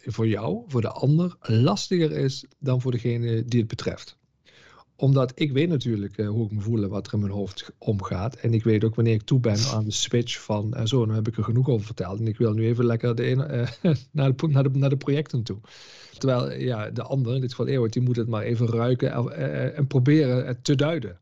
voor 0.04 0.28
jou, 0.28 0.64
voor 0.66 0.80
de 0.80 0.90
ander, 0.90 1.36
lastiger 1.40 2.12
is 2.12 2.44
dan 2.58 2.80
voor 2.80 2.92
degene 2.92 3.44
die 3.44 3.60
het 3.60 3.68
betreft 3.68 4.16
omdat 4.96 5.32
ik 5.34 5.52
weet 5.52 5.68
natuurlijk 5.68 6.18
uh, 6.18 6.28
hoe 6.28 6.44
ik 6.44 6.50
me 6.50 6.60
voel 6.60 6.82
en 6.82 6.88
wat 6.88 7.06
er 7.06 7.12
in 7.12 7.18
mijn 7.18 7.32
hoofd 7.32 7.70
omgaat. 7.78 8.34
En 8.34 8.54
ik 8.54 8.64
weet 8.64 8.84
ook 8.84 8.94
wanneer 8.94 9.14
ik 9.14 9.22
toe 9.22 9.40
ben 9.40 9.58
aan 9.72 9.84
de 9.84 9.90
switch 9.90 10.40
van 10.40 10.74
uh, 10.76 10.84
zo, 10.84 11.04
nu 11.04 11.14
heb 11.14 11.28
ik 11.28 11.36
er 11.36 11.44
genoeg 11.44 11.68
over 11.68 11.86
verteld. 11.86 12.18
En 12.18 12.26
ik 12.26 12.36
wil 12.36 12.52
nu 12.52 12.66
even 12.66 12.84
lekker 12.84 13.14
de 13.14 13.30
uh, 13.30 13.92
naar, 14.10 14.36
de, 14.36 14.70
naar, 14.72 14.88
de, 14.88 14.96
projecten 14.96 15.42
toe. 15.42 15.58
Terwijl 16.18 16.60
ja, 16.60 16.90
de 16.90 17.02
ander, 17.02 17.34
in 17.34 17.40
dit 17.40 17.50
geval 17.50 17.66
Eeuwert, 17.66 17.92
die 17.92 18.02
moet 18.02 18.16
het 18.16 18.28
maar 18.28 18.42
even 18.42 18.66
ruiken 18.66 19.12
en, 19.12 19.76
en 19.76 19.86
proberen 19.86 20.62
te 20.62 20.74
duiden. 20.74 21.18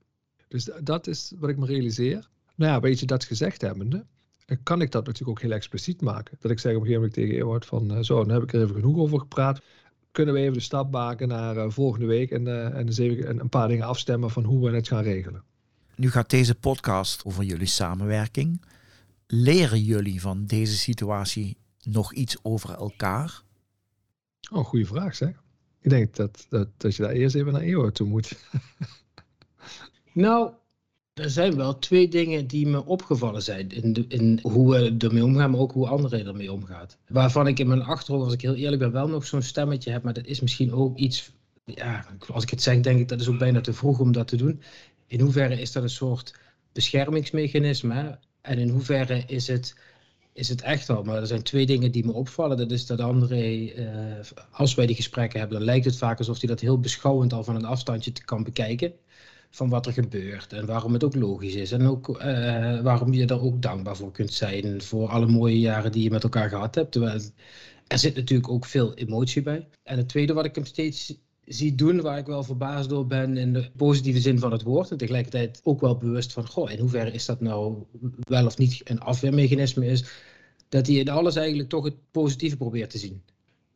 Dus 0.49 0.71
dat 0.83 1.07
is 1.07 1.33
wat 1.39 1.51
ik 1.51 1.57
me 1.57 1.67
realiseer. 1.67 2.29
Nou 2.55 2.73
ja, 2.73 2.81
weet 2.81 3.01
je, 3.01 3.07
dat 3.07 3.25
gezegd 3.25 3.61
hebbende, 3.61 4.05
kan 4.63 4.81
ik 4.81 4.91
dat 4.91 5.07
natuurlijk 5.07 5.39
ook 5.39 5.45
heel 5.45 5.57
expliciet 5.57 6.01
maken. 6.01 6.37
Dat 6.41 6.51
ik 6.51 6.59
zeg 6.59 6.75
op 6.75 6.81
een 6.81 6.87
gegeven 6.87 7.09
moment 7.09 7.15
tegen 7.15 7.35
Eeuwert 7.35 7.67
van, 7.67 8.05
zo, 8.05 8.25
nu 8.25 8.33
heb 8.33 8.43
ik 8.43 8.53
er 8.53 8.63
even 8.63 8.75
genoeg 8.75 8.99
over 8.99 9.19
gepraat 9.19 9.61
kunnen 10.13 10.35
we 10.35 10.41
even 10.41 10.53
de 10.53 10.61
stap 10.61 10.91
maken 10.91 11.29
naar 11.29 11.57
uh, 11.57 11.65
volgende 11.69 12.07
week 12.07 12.31
en, 12.31 12.47
uh, 12.47 12.65
en 12.65 12.87
eens 12.87 12.99
even 12.99 13.41
een 13.41 13.49
paar 13.49 13.69
dingen 13.69 13.87
afstemmen 13.87 14.31
van 14.31 14.45
hoe 14.45 14.71
we 14.71 14.77
het 14.77 14.89
gaan 14.89 15.03
regelen. 15.03 15.43
Nu 15.97 16.11
gaat 16.11 16.31
deze 16.31 16.55
podcast 16.55 17.25
over 17.25 17.45
jullie 17.45 17.67
samenwerking. 17.67 18.63
Leren 19.27 19.83
jullie 19.83 20.21
van 20.21 20.47
deze 20.47 20.77
situatie 20.77 21.57
nog 21.83 22.15
iets 22.15 22.37
over 22.43 22.75
elkaar? 22.75 23.43
Oh, 24.51 24.65
goede 24.65 24.87
vraag 24.87 25.15
zeg. 25.15 25.43
Ik 25.81 25.91
denk 25.91 26.17
dat, 26.17 26.47
dat, 26.49 26.69
dat 26.77 26.97
je 26.97 27.03
daar 27.03 27.13
eerst 27.13 27.35
even 27.35 27.53
naar 27.53 27.63
EO 27.63 27.91
toe 27.91 28.09
moet. 28.09 28.33
nou, 30.13 30.53
er 31.15 31.31
zijn 31.31 31.57
wel 31.57 31.79
twee 31.79 32.09
dingen 32.09 32.47
die 32.47 32.67
me 32.67 32.85
opgevallen 32.85 33.43
zijn 33.43 33.69
in, 33.71 34.05
in 34.09 34.39
hoe 34.43 34.71
we 34.71 34.95
ermee 34.99 35.25
omgaan, 35.25 35.51
maar 35.51 35.61
ook 35.61 35.73
hoe 35.73 35.89
anderen 35.89 36.27
ermee 36.27 36.53
omgaan. 36.53 36.87
Waarvan 37.09 37.47
ik 37.47 37.59
in 37.59 37.67
mijn 37.67 37.83
achterhoofd, 37.83 38.25
als 38.25 38.35
ik 38.35 38.41
heel 38.41 38.55
eerlijk 38.55 38.83
ben, 38.83 38.93
wel 38.93 39.09
nog 39.09 39.27
zo'n 39.27 39.43
stemmetje 39.43 39.91
heb, 39.91 40.03
maar 40.03 40.13
dat 40.13 40.27
is 40.27 40.41
misschien 40.41 40.73
ook 40.73 40.97
iets, 40.97 41.31
ja, 41.65 42.07
als 42.33 42.43
ik 42.43 42.51
het 42.51 42.63
zeg, 42.63 42.81
denk 42.81 43.01
ik 43.01 43.09
dat 43.09 43.21
is 43.21 43.29
ook 43.29 43.39
bijna 43.39 43.61
te 43.61 43.73
vroeg 43.73 43.99
om 43.99 44.13
dat 44.13 44.29
te 44.29 44.37
doen. 44.37 44.63
In 45.07 45.21
hoeverre 45.21 45.61
is 45.61 45.73
dat 45.73 45.83
een 45.83 45.91
soort 45.91 46.35
beschermingsmechanisme 46.73 48.19
en 48.41 48.59
in 48.59 48.69
hoeverre 48.69 49.23
is 49.27 49.47
het, 49.47 49.77
is 50.33 50.49
het 50.49 50.63
echt 50.63 50.91
al? 50.91 51.03
Maar 51.03 51.17
er 51.17 51.27
zijn 51.27 51.43
twee 51.43 51.67
dingen 51.67 51.93
die 51.93 52.05
me 52.05 52.13
opvallen. 52.13 52.57
Dat 52.57 52.71
is 52.71 52.87
dat 52.87 53.01
André, 53.01 53.73
uh, 53.77 53.87
als 54.51 54.75
wij 54.75 54.87
die 54.87 54.97
gesprekken 54.97 55.39
hebben, 55.39 55.59
dan 55.59 55.67
lijkt 55.67 55.85
het 55.85 55.97
vaak 55.97 56.19
alsof 56.19 56.41
hij 56.41 56.49
dat 56.49 56.61
heel 56.61 56.81
beschouwend 56.81 57.33
al 57.33 57.45
van 57.45 57.55
een 57.55 57.65
afstandje 57.65 58.13
kan 58.25 58.45
bekijken 58.45 58.93
van 59.55 59.69
wat 59.69 59.87
er 59.87 59.93
gebeurt 59.93 60.53
en 60.53 60.67
waarom 60.67 60.93
het 60.93 61.05
ook 61.05 61.15
logisch 61.15 61.55
is 61.55 61.73
en 61.73 61.87
ook 61.87 62.09
uh, 62.09 62.81
waarom 62.81 63.13
je 63.13 63.27
er 63.27 63.43
ook 63.43 63.63
dankbaar 63.63 63.97
voor 63.97 64.13
kunt 64.13 64.33
zijn 64.33 64.83
voor 64.83 65.09
alle 65.09 65.27
mooie 65.27 65.61
jaren 65.61 65.93
die 65.93 66.03
je 66.03 66.11
met 66.11 66.23
elkaar 66.23 66.49
gehad 66.49 66.75
hebt. 66.75 66.93
Terwijl 66.93 67.21
er 67.87 67.99
zit 67.99 68.15
natuurlijk 68.15 68.49
ook 68.49 68.65
veel 68.65 68.95
emotie 68.95 69.43
bij. 69.43 69.69
En 69.83 69.97
het 69.97 70.09
tweede 70.09 70.33
wat 70.33 70.45
ik 70.45 70.55
hem 70.55 70.65
steeds 70.65 71.15
zie 71.45 71.75
doen, 71.75 72.01
waar 72.01 72.19
ik 72.19 72.27
wel 72.27 72.43
verbaasd 72.43 72.89
door 72.89 73.07
ben 73.07 73.37
in 73.37 73.53
de 73.53 73.71
positieve 73.77 74.21
zin 74.21 74.39
van 74.39 74.53
het 74.53 74.63
woord 74.63 74.91
en 74.91 74.97
tegelijkertijd 74.97 75.61
ook 75.63 75.81
wel 75.81 75.97
bewust 75.97 76.33
van, 76.33 76.49
goh, 76.49 76.71
in 76.71 76.79
hoeverre 76.79 77.13
is 77.13 77.25
dat 77.25 77.41
nou 77.41 77.85
wel 78.21 78.47
of 78.47 78.59
niet 78.59 78.81
een 78.85 79.01
afweermechanisme 79.01 79.87
is, 79.87 80.05
dat 80.69 80.87
hij 80.87 80.97
in 80.97 81.09
alles 81.09 81.37
eigenlijk 81.37 81.69
toch 81.69 81.85
het 81.85 81.97
positieve 82.11 82.57
probeert 82.57 82.91
te 82.91 82.99
zien. 82.99 83.23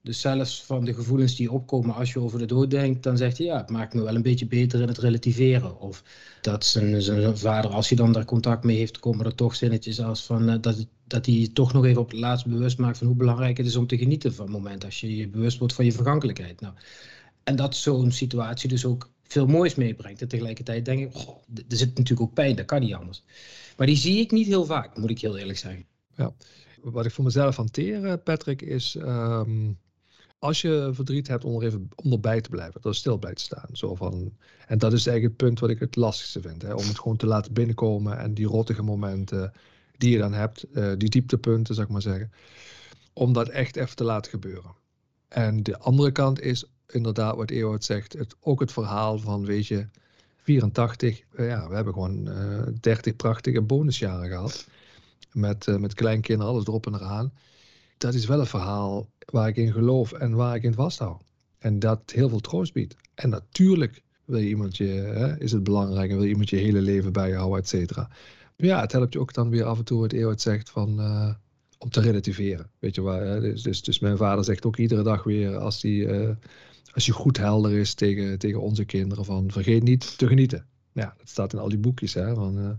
Dus 0.06 0.20
zelfs 0.20 0.64
van 0.64 0.84
de 0.84 0.94
gevoelens 0.94 1.36
die 1.36 1.52
opkomen 1.52 1.94
als 1.94 2.12
je 2.12 2.20
over 2.20 2.38
de 2.38 2.46
dood 2.46 2.70
denkt, 2.70 3.02
dan 3.02 3.16
zegt 3.16 3.38
hij 3.38 3.46
ja, 3.46 3.56
het 3.56 3.70
maakt 3.70 3.94
me 3.94 4.02
wel 4.02 4.14
een 4.14 4.22
beetje 4.22 4.46
beter 4.46 4.80
in 4.80 4.88
het 4.88 4.98
relativeren. 4.98 5.80
Of 5.80 6.02
dat 6.40 6.64
zijn, 6.64 7.02
zijn 7.02 7.38
vader, 7.38 7.70
als 7.70 7.88
hij 7.88 7.98
dan 7.98 8.12
daar 8.12 8.24
contact 8.24 8.64
mee 8.64 8.76
heeft, 8.76 8.98
komen 8.98 9.26
er 9.26 9.34
toch 9.34 9.54
zinnetjes 9.54 10.00
als 10.00 10.24
van 10.24 10.48
uh, 10.50 10.56
dat, 10.60 10.86
dat 11.06 11.26
hij 11.26 11.50
toch 11.52 11.72
nog 11.72 11.84
even 11.84 12.00
op 12.00 12.10
het 12.10 12.20
laatst 12.20 12.46
bewust 12.46 12.78
maakt 12.78 12.98
van 12.98 13.06
hoe 13.06 13.16
belangrijk 13.16 13.56
het 13.56 13.66
is 13.66 13.76
om 13.76 13.86
te 13.86 13.98
genieten 13.98 14.34
van 14.34 14.44
het 14.44 14.54
moment 14.54 14.84
als 14.84 15.00
je 15.00 15.16
je 15.16 15.28
bewust 15.28 15.58
wordt 15.58 15.74
van 15.74 15.84
je 15.84 15.92
vergankelijkheid. 15.92 16.60
Nou, 16.60 16.74
en 17.44 17.56
dat 17.56 17.76
zo'n 17.76 18.12
situatie 18.12 18.68
dus 18.68 18.84
ook 18.84 19.10
veel 19.22 19.46
moois 19.46 19.74
meebrengt. 19.74 20.22
En 20.22 20.28
tegelijkertijd 20.28 20.84
denk 20.84 21.00
ik, 21.00 21.14
er 21.68 21.76
zit 21.76 21.88
natuurlijk 21.88 22.28
ook 22.28 22.34
pijn, 22.34 22.56
dat 22.56 22.66
kan 22.66 22.80
niet 22.80 22.94
anders. 22.94 23.22
Maar 23.76 23.86
die 23.86 23.96
zie 23.96 24.20
ik 24.20 24.30
niet 24.30 24.46
heel 24.46 24.64
vaak, 24.64 24.96
moet 24.96 25.10
ik 25.10 25.20
heel 25.20 25.36
eerlijk 25.36 25.58
zeggen. 25.58 25.84
Ja. 26.16 26.34
Wat 26.82 27.06
ik 27.06 27.12
voor 27.12 27.24
mezelf 27.24 27.56
hanteer, 27.56 28.18
Patrick, 28.18 28.62
is 28.62 28.94
um, 28.94 29.78
als 30.38 30.60
je 30.60 30.90
verdriet 30.92 31.28
hebt 31.28 31.44
om 31.44 31.56
er 31.56 31.66
even 31.66 31.88
onderbij 31.94 32.40
te 32.40 32.48
blijven, 32.48 32.80
dat 32.80 32.94
stil 32.94 33.18
bij 33.18 33.34
te 33.34 33.42
staan. 33.42 33.68
Zo 33.72 33.94
van, 33.94 34.32
en 34.66 34.78
dat 34.78 34.92
is 34.92 35.06
eigenlijk 35.06 35.38
het 35.38 35.48
punt 35.48 35.60
wat 35.60 35.70
ik 35.70 35.78
het 35.78 35.96
lastigste 35.96 36.40
vind. 36.40 36.62
Hè, 36.62 36.74
om 36.74 36.86
het 36.86 36.98
gewoon 36.98 37.16
te 37.16 37.26
laten 37.26 37.52
binnenkomen 37.52 38.18
en 38.18 38.34
die 38.34 38.46
rottige 38.46 38.82
momenten 38.82 39.52
die 39.96 40.10
je 40.10 40.18
dan 40.18 40.32
hebt, 40.32 40.66
uh, 40.72 40.92
die 40.96 41.08
dieptepunten, 41.08 41.74
zou 41.74 41.86
ik 41.86 41.92
maar 41.92 42.02
zeggen, 42.02 42.32
om 43.12 43.32
dat 43.32 43.48
echt 43.48 43.76
even 43.76 43.96
te 43.96 44.04
laten 44.04 44.30
gebeuren. 44.30 44.74
En 45.28 45.62
de 45.62 45.78
andere 45.78 46.12
kant 46.12 46.40
is 46.40 46.64
inderdaad 46.86 47.36
wat 47.36 47.50
Ewout 47.50 47.84
zegt, 47.84 48.12
het, 48.12 48.36
ook 48.40 48.60
het 48.60 48.72
verhaal 48.72 49.18
van, 49.18 49.44
weet 49.44 49.66
je, 49.66 49.86
84, 50.36 51.22
eh, 51.32 51.48
ja, 51.48 51.68
we 51.68 51.74
hebben 51.74 51.92
gewoon 51.92 52.28
uh, 52.28 52.62
30 52.80 53.16
prachtige 53.16 53.62
bonusjaren 53.62 54.28
gehad. 54.28 54.66
Met, 55.32 55.66
met 55.78 55.94
kleinkinderen, 55.94 56.52
alles 56.52 56.66
erop 56.66 56.86
en 56.86 56.94
eraan. 56.94 57.32
Dat 57.98 58.14
is 58.14 58.26
wel 58.26 58.40
een 58.40 58.46
verhaal 58.46 59.08
waar 59.26 59.48
ik 59.48 59.56
in 59.56 59.72
geloof 59.72 60.12
en 60.12 60.34
waar 60.34 60.54
ik 60.54 60.62
in 60.62 60.74
vasthoud. 60.74 61.22
En 61.58 61.78
dat 61.78 62.00
heel 62.06 62.28
veel 62.28 62.40
troost 62.40 62.72
biedt. 62.72 62.96
En 63.14 63.28
natuurlijk 63.28 64.02
wil 64.24 64.38
je 64.38 64.48
iemand 64.48 64.76
je, 64.76 64.84
hè, 64.84 65.40
is 65.40 65.52
het 65.52 65.62
belangrijk 65.62 66.10
en 66.10 66.16
wil 66.16 66.24
je 66.24 66.30
iemand 66.30 66.50
je 66.50 66.56
hele 66.56 66.80
leven 66.80 67.12
bij 67.12 67.28
je 67.28 67.34
houden, 67.34 67.58
et 67.58 67.68
cetera. 67.68 68.10
Ja, 68.56 68.80
het 68.80 68.92
helpt 68.92 69.12
je 69.12 69.20
ook 69.20 69.32
dan 69.32 69.50
weer 69.50 69.64
af 69.64 69.78
en 69.78 69.84
toe 69.84 70.00
wat 70.00 70.12
Ewout 70.12 70.40
zegt 70.40 70.70
van 70.70 71.00
uh, 71.00 71.34
om 71.78 71.90
te 71.90 72.00
relativeren. 72.00 72.70
Weet 72.78 72.94
je 72.94 73.00
waar? 73.00 73.40
Dus, 73.40 73.62
dus, 73.62 73.82
dus, 73.82 73.98
mijn 73.98 74.16
vader 74.16 74.44
zegt 74.44 74.66
ook 74.66 74.76
iedere 74.76 75.02
dag 75.02 75.22
weer 75.24 75.56
als 75.56 75.82
hij 75.82 75.92
uh, 75.92 76.30
als 76.92 77.06
hij 77.06 77.14
goed 77.14 77.36
helder 77.36 77.72
is 77.72 77.94
tegen, 77.94 78.38
tegen 78.38 78.60
onze 78.60 78.84
kinderen 78.84 79.24
van 79.24 79.50
vergeet 79.50 79.82
niet 79.82 80.18
te 80.18 80.26
genieten. 80.26 80.66
Ja, 80.92 81.14
dat 81.18 81.28
staat 81.28 81.52
in 81.52 81.58
al 81.58 81.68
die 81.68 81.78
boekjes. 81.78 82.14
Hè, 82.14 82.34
van, 82.34 82.58
uh, 82.58 82.70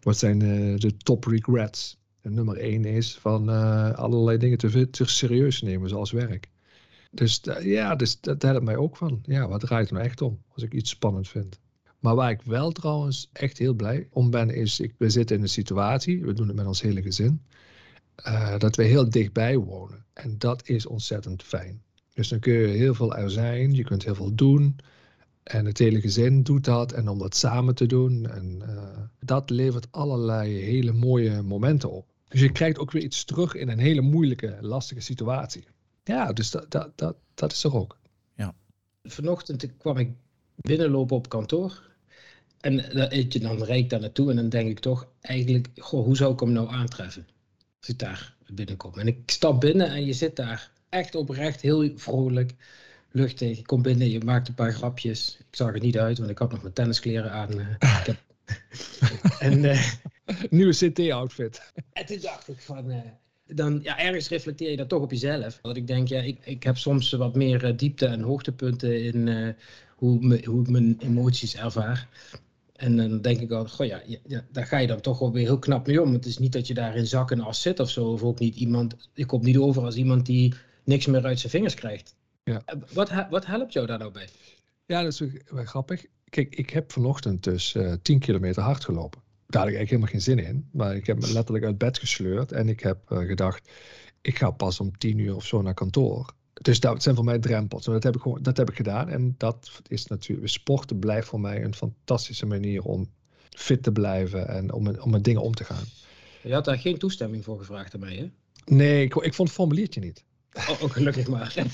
wat 0.00 0.18
zijn 0.18 0.38
de 0.38 0.96
top 0.96 1.24
regrets? 1.24 1.99
Nummer 2.22 2.56
één 2.56 2.84
is 2.84 3.18
van 3.18 3.48
allerlei 3.96 4.38
dingen 4.38 4.58
te, 4.58 4.88
serieus 5.04 5.62
nemen, 5.62 5.88
zoals 5.88 6.10
werk. 6.10 6.48
Dus 7.10 7.40
ja, 7.62 7.96
dus 7.96 8.20
dat 8.20 8.42
helpt 8.42 8.64
mij 8.64 8.76
ook 8.76 8.96
van. 8.96 9.20
Ja, 9.22 9.48
wat 9.48 9.60
draait 9.60 9.84
het 9.84 9.92
nou 9.92 10.04
echt 10.04 10.22
om 10.22 10.42
als 10.48 10.62
ik 10.62 10.74
iets 10.74 10.90
spannend 10.90 11.28
vind? 11.28 11.60
Maar 11.98 12.14
waar 12.14 12.30
ik 12.30 12.42
wel 12.42 12.70
trouwens 12.70 13.30
echt 13.32 13.58
heel 13.58 13.74
blij 13.74 14.08
om 14.10 14.30
ben, 14.30 14.50
is 14.50 14.80
ik, 14.80 14.94
we 14.98 15.10
zitten 15.10 15.36
in 15.36 15.42
een 15.42 15.48
situatie, 15.48 16.24
we 16.24 16.32
doen 16.32 16.46
het 16.46 16.56
met 16.56 16.66
ons 16.66 16.82
hele 16.82 17.02
gezin, 17.02 17.42
uh, 18.26 18.58
dat 18.58 18.76
we 18.76 18.82
heel 18.82 19.10
dichtbij 19.10 19.56
wonen. 19.56 20.04
En 20.12 20.38
dat 20.38 20.68
is 20.68 20.86
ontzettend 20.86 21.42
fijn. 21.42 21.82
Dus 22.14 22.28
dan 22.28 22.38
kun 22.38 22.52
je 22.52 22.66
heel 22.66 22.94
veel 22.94 23.16
er 23.16 23.30
zijn, 23.30 23.74
je 23.74 23.84
kunt 23.84 24.04
heel 24.04 24.14
veel 24.14 24.34
doen. 24.34 24.76
En 25.42 25.64
het 25.64 25.78
hele 25.78 26.00
gezin 26.00 26.42
doet 26.42 26.64
dat. 26.64 26.92
En 26.92 27.08
om 27.08 27.18
dat 27.18 27.36
samen 27.36 27.74
te 27.74 27.86
doen. 27.86 28.26
En 28.26 28.62
dat 29.18 29.50
levert 29.50 29.86
allerlei 29.90 30.52
hele 30.52 30.92
mooie 30.92 31.42
momenten 31.42 31.90
op. 31.90 32.09
Dus 32.30 32.40
je 32.40 32.52
krijgt 32.52 32.78
ook 32.78 32.90
weer 32.90 33.02
iets 33.02 33.24
terug 33.24 33.54
in 33.54 33.68
een 33.68 33.78
hele 33.78 34.00
moeilijke, 34.00 34.58
lastige 34.60 35.00
situatie. 35.00 35.64
Ja, 36.04 36.32
dus 36.32 36.50
dat, 36.50 36.70
dat, 36.70 36.98
dat, 36.98 37.16
dat 37.34 37.52
is 37.52 37.64
er 37.64 37.76
ook. 37.76 37.98
Ja. 38.34 38.54
Vanochtend 39.02 39.76
kwam 39.76 39.96
ik 39.96 40.10
binnenlopen 40.56 41.16
op 41.16 41.28
kantoor. 41.28 41.82
En 42.60 42.76
dan 43.40 43.62
rijd 43.64 43.82
ik 43.82 43.90
daar 43.90 44.00
naartoe 44.00 44.30
en 44.30 44.36
dan 44.36 44.48
denk 44.48 44.68
ik 44.68 44.78
toch 44.78 45.06
eigenlijk, 45.20 45.68
goh, 45.76 46.04
hoe 46.04 46.16
zou 46.16 46.32
ik 46.32 46.40
hem 46.40 46.52
nou 46.52 46.68
aantreffen? 46.68 47.26
Als 47.80 47.88
ik 47.88 47.98
daar 47.98 48.34
binnenkom. 48.46 48.94
En 48.94 49.06
ik 49.06 49.18
stap 49.26 49.60
binnen 49.60 49.90
en 49.90 50.04
je 50.04 50.12
zit 50.12 50.36
daar 50.36 50.70
echt 50.88 51.14
oprecht 51.14 51.60
heel 51.60 51.90
vrolijk, 51.96 52.54
luchtig. 53.10 53.56
Je 53.56 53.66
komt 53.66 53.82
binnen, 53.82 54.10
je 54.10 54.24
maakt 54.24 54.48
een 54.48 54.54
paar 54.54 54.72
grapjes. 54.72 55.36
Ik 55.38 55.56
zag 55.56 55.74
er 55.74 55.80
niet 55.80 55.98
uit, 55.98 56.18
want 56.18 56.30
ik 56.30 56.38
had 56.38 56.50
nog 56.50 56.62
mijn 56.62 56.74
tenniskleren 56.74 57.32
aan. 57.32 57.50
Ik 58.00 58.06
heb... 58.06 58.18
en, 59.38 59.64
uh... 59.64 59.92
Nieuwe 60.50 60.74
CT-outfit. 60.74 61.72
En 62.00 62.06
toen 62.06 62.18
dacht 62.20 62.48
ik 62.48 62.60
van, 62.60 62.90
uh, 62.90 62.96
dan 63.46 63.80
ja, 63.82 63.98
ergens 63.98 64.28
reflecteer 64.28 64.70
je 64.70 64.76
dat 64.76 64.88
toch 64.88 65.02
op 65.02 65.10
jezelf. 65.10 65.58
Dat 65.62 65.76
ik 65.76 65.86
denk, 65.86 66.08
ja, 66.08 66.20
ik, 66.20 66.38
ik 66.44 66.62
heb 66.62 66.76
soms 66.76 67.12
wat 67.12 67.34
meer 67.34 67.64
uh, 67.64 67.76
diepte 67.76 68.06
en 68.06 68.20
hoogtepunten 68.20 69.02
in 69.02 69.26
uh, 69.26 69.48
hoe, 69.96 70.18
me, 70.20 70.44
hoe 70.44 70.62
ik 70.62 70.68
mijn 70.68 70.96
emoties 70.98 71.56
ervaar. 71.56 72.08
En 72.72 72.96
dan 72.96 73.20
denk 73.20 73.40
ik 73.40 73.50
al, 73.50 73.66
goh 73.66 73.86
ja, 73.86 74.02
ja, 74.26 74.44
daar 74.52 74.66
ga 74.66 74.78
je 74.78 74.86
dan 74.86 75.00
toch 75.00 75.18
wel 75.18 75.32
weer 75.32 75.44
heel 75.44 75.58
knap 75.58 75.86
mee 75.86 76.02
om. 76.02 76.12
Het 76.12 76.26
is 76.26 76.38
niet 76.38 76.52
dat 76.52 76.66
je 76.66 76.74
daar 76.74 76.96
in 76.96 77.06
zak 77.06 77.30
en 77.30 77.40
as 77.40 77.62
zit 77.62 77.80
of 77.80 77.90
zo. 77.90 78.06
Of 78.06 78.22
ook 78.22 78.38
niet 78.38 78.56
iemand, 78.56 78.96
ik 79.14 79.26
kom 79.26 79.44
niet 79.44 79.58
over 79.58 79.84
als 79.84 79.96
iemand 79.96 80.26
die 80.26 80.54
niks 80.84 81.06
meer 81.06 81.24
uit 81.24 81.40
zijn 81.40 81.52
vingers 81.52 81.74
krijgt. 81.74 82.14
Ja. 82.44 82.62
Eh, 82.64 82.76
wat, 82.92 83.10
wat 83.30 83.46
helpt 83.46 83.72
jou 83.72 83.86
daar 83.86 83.98
nou 83.98 84.12
bij? 84.12 84.28
Ja, 84.86 85.02
dat 85.02 85.12
is 85.12 85.22
wel 85.46 85.64
grappig. 85.64 86.04
Kijk, 86.24 86.54
ik 86.54 86.70
heb 86.70 86.92
vanochtend 86.92 87.44
dus 87.44 87.74
uh, 87.74 87.92
10 88.02 88.18
kilometer 88.18 88.62
hard 88.62 88.84
gelopen. 88.84 89.20
Daar 89.50 89.62
had 89.62 89.70
ik 89.70 89.76
eigenlijk 89.76 89.90
helemaal 89.90 90.08
geen 90.08 90.20
zin 90.20 90.54
in. 90.54 90.68
Maar 90.72 90.96
ik 90.96 91.06
heb 91.06 91.20
me 91.20 91.32
letterlijk 91.32 91.64
uit 91.64 91.78
bed 91.78 91.98
gesleurd. 91.98 92.52
En 92.52 92.68
ik 92.68 92.80
heb 92.80 93.10
uh, 93.10 93.18
gedacht, 93.18 93.70
ik 94.20 94.38
ga 94.38 94.50
pas 94.50 94.80
om 94.80 94.98
tien 94.98 95.18
uur 95.18 95.36
of 95.36 95.46
zo 95.46 95.62
naar 95.62 95.74
kantoor. 95.74 96.34
Dus 96.52 96.80
dat 96.80 97.02
zijn 97.02 97.14
voor 97.14 97.24
mij 97.24 97.38
drempels. 97.38 97.86
En 97.86 97.92
dat 97.92 98.02
heb 98.02 98.14
ik, 98.14 98.20
gewoon, 98.20 98.42
dat 98.42 98.56
heb 98.56 98.70
ik 98.70 98.76
gedaan. 98.76 99.08
En 99.08 99.34
dat 99.38 99.80
is 99.88 100.06
natuurlijk, 100.06 100.48
sporten 100.48 100.98
blijft 100.98 101.28
voor 101.28 101.40
mij 101.40 101.64
een 101.64 101.74
fantastische 101.74 102.46
manier 102.46 102.82
om 102.82 103.10
fit 103.50 103.82
te 103.82 103.92
blijven 103.92 104.48
en 104.48 104.72
om, 104.72 104.88
om 104.88 105.10
met 105.10 105.24
dingen 105.24 105.42
om 105.42 105.54
te 105.54 105.64
gaan. 105.64 105.84
Je 106.42 106.52
had 106.52 106.64
daar 106.64 106.78
geen 106.78 106.98
toestemming 106.98 107.44
voor 107.44 107.58
gevraagd 107.58 107.94
aan 107.94 108.00
mij, 108.00 108.16
hè? 108.16 108.30
Nee, 108.74 109.04
ik, 109.04 109.14
ik 109.14 109.34
vond 109.34 109.48
het 109.48 109.56
formuliertje 109.56 110.00
niet. 110.00 110.24
Oh, 110.52 110.82
oh 110.82 110.90
gelukkig 110.90 111.28
maar. 111.28 111.54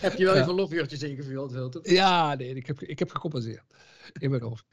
heb 0.00 0.16
je 0.16 0.24
wel 0.24 0.34
ja. 0.34 0.40
even 0.40 0.54
lofuurtjes 0.54 1.02
ingevuld, 1.02 1.78
Ja, 1.82 2.34
nee, 2.34 2.54
ik 2.54 2.66
heb, 2.66 2.82
ik 2.82 2.98
heb 2.98 3.10
gecompenseerd 3.10 3.64
in 4.12 4.30
mijn 4.30 4.42
hoofd 4.42 4.64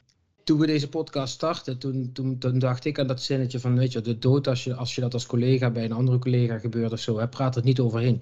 toen 0.43 0.59
we 0.59 0.65
deze 0.65 0.89
podcast 0.89 1.33
startten, 1.33 1.77
toen, 1.77 2.11
toen, 2.39 2.59
dacht 2.59 2.85
ik 2.85 2.99
aan 2.99 3.07
dat 3.07 3.21
zinnetje 3.21 3.59
van, 3.59 3.77
weet 3.77 3.91
je, 3.91 4.01
de 4.01 4.17
dood, 4.17 4.47
als 4.47 4.63
je, 4.63 4.75
als 4.75 4.95
je 4.95 5.01
dat 5.01 5.13
als 5.13 5.25
collega 5.25 5.71
bij 5.71 5.83
een 5.83 5.91
andere 5.91 6.19
collega 6.19 6.59
gebeurt 6.59 6.91
of 6.91 6.99
zo, 6.99 7.19
hè, 7.19 7.27
praat 7.27 7.55
het 7.55 7.63
niet 7.63 7.79
overheen. 7.79 8.21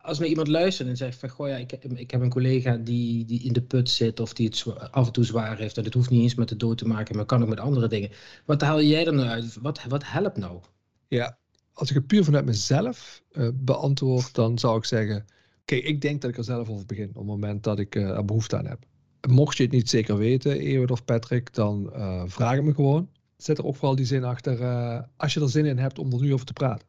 Als 0.00 0.18
nou 0.18 0.30
iemand 0.30 0.48
luistert 0.48 0.88
en 0.88 0.96
zegt 0.96 1.18
van, 1.18 1.28
goh 1.28 1.48
ja, 1.48 1.56
ik, 1.56 1.72
ik 1.72 2.10
heb 2.10 2.20
een 2.20 2.30
collega 2.30 2.76
die, 2.76 3.24
die 3.24 3.42
in 3.42 3.52
de 3.52 3.62
put 3.62 3.90
zit 3.90 4.20
of 4.20 4.32
die 4.32 4.46
het 4.46 4.90
af 4.90 5.06
en 5.06 5.12
toe 5.12 5.24
zwaar 5.24 5.58
heeft, 5.58 5.78
en 5.78 5.84
het 5.84 5.94
hoeft 5.94 6.10
niet 6.10 6.22
eens 6.22 6.34
met 6.34 6.48
de 6.48 6.56
dood 6.56 6.78
te 6.78 6.86
maken, 6.86 7.16
maar 7.16 7.24
kan 7.24 7.42
ook 7.42 7.48
met 7.48 7.60
andere 7.60 7.88
dingen. 7.88 8.10
Wat 8.44 8.60
haal 8.60 8.82
jij 8.82 9.06
er 9.06 9.14
nou 9.14 9.28
uit? 9.28 9.56
Wat, 9.60 9.84
wat 9.88 10.04
helpt 10.06 10.36
nou? 10.36 10.60
Ja, 11.08 11.38
als 11.72 11.88
ik 11.88 11.94
het 11.94 12.06
puur 12.06 12.24
vanuit 12.24 12.44
mezelf 12.44 13.22
uh, 13.32 13.48
beantwoord, 13.54 14.34
dan 14.34 14.58
zou 14.58 14.78
ik 14.78 14.84
zeggen, 14.84 15.24
kijk, 15.64 15.84
ik 15.84 16.00
denk 16.00 16.20
dat 16.20 16.30
ik 16.30 16.36
er 16.36 16.44
zelf 16.44 16.68
over 16.68 16.86
begin 16.86 17.08
op 17.08 17.14
het 17.14 17.24
moment 17.24 17.64
dat 17.64 17.78
ik 17.78 17.94
uh, 17.94 18.08
er 18.08 18.24
behoefte 18.24 18.56
aan 18.56 18.66
heb 18.66 18.86
mocht 19.28 19.56
je 19.56 19.62
het 19.62 19.72
niet 19.72 19.90
zeker 19.90 20.16
weten, 20.16 20.58
Ewout 20.58 20.90
of 20.90 21.04
Patrick, 21.04 21.54
dan 21.54 21.90
uh, 21.96 22.22
vraag 22.26 22.54
het 22.54 22.64
me 22.64 22.74
gewoon. 22.74 23.08
Zet 23.36 23.58
er 23.58 23.64
ook 23.64 23.76
vooral 23.76 23.96
die 23.96 24.06
zin 24.06 24.24
achter, 24.24 24.60
uh, 24.60 25.00
als 25.16 25.34
je 25.34 25.40
er 25.40 25.50
zin 25.50 25.64
in 25.64 25.78
hebt 25.78 25.98
om 25.98 26.12
er 26.12 26.20
nu 26.20 26.32
over 26.32 26.46
te 26.46 26.52
praten. 26.52 26.86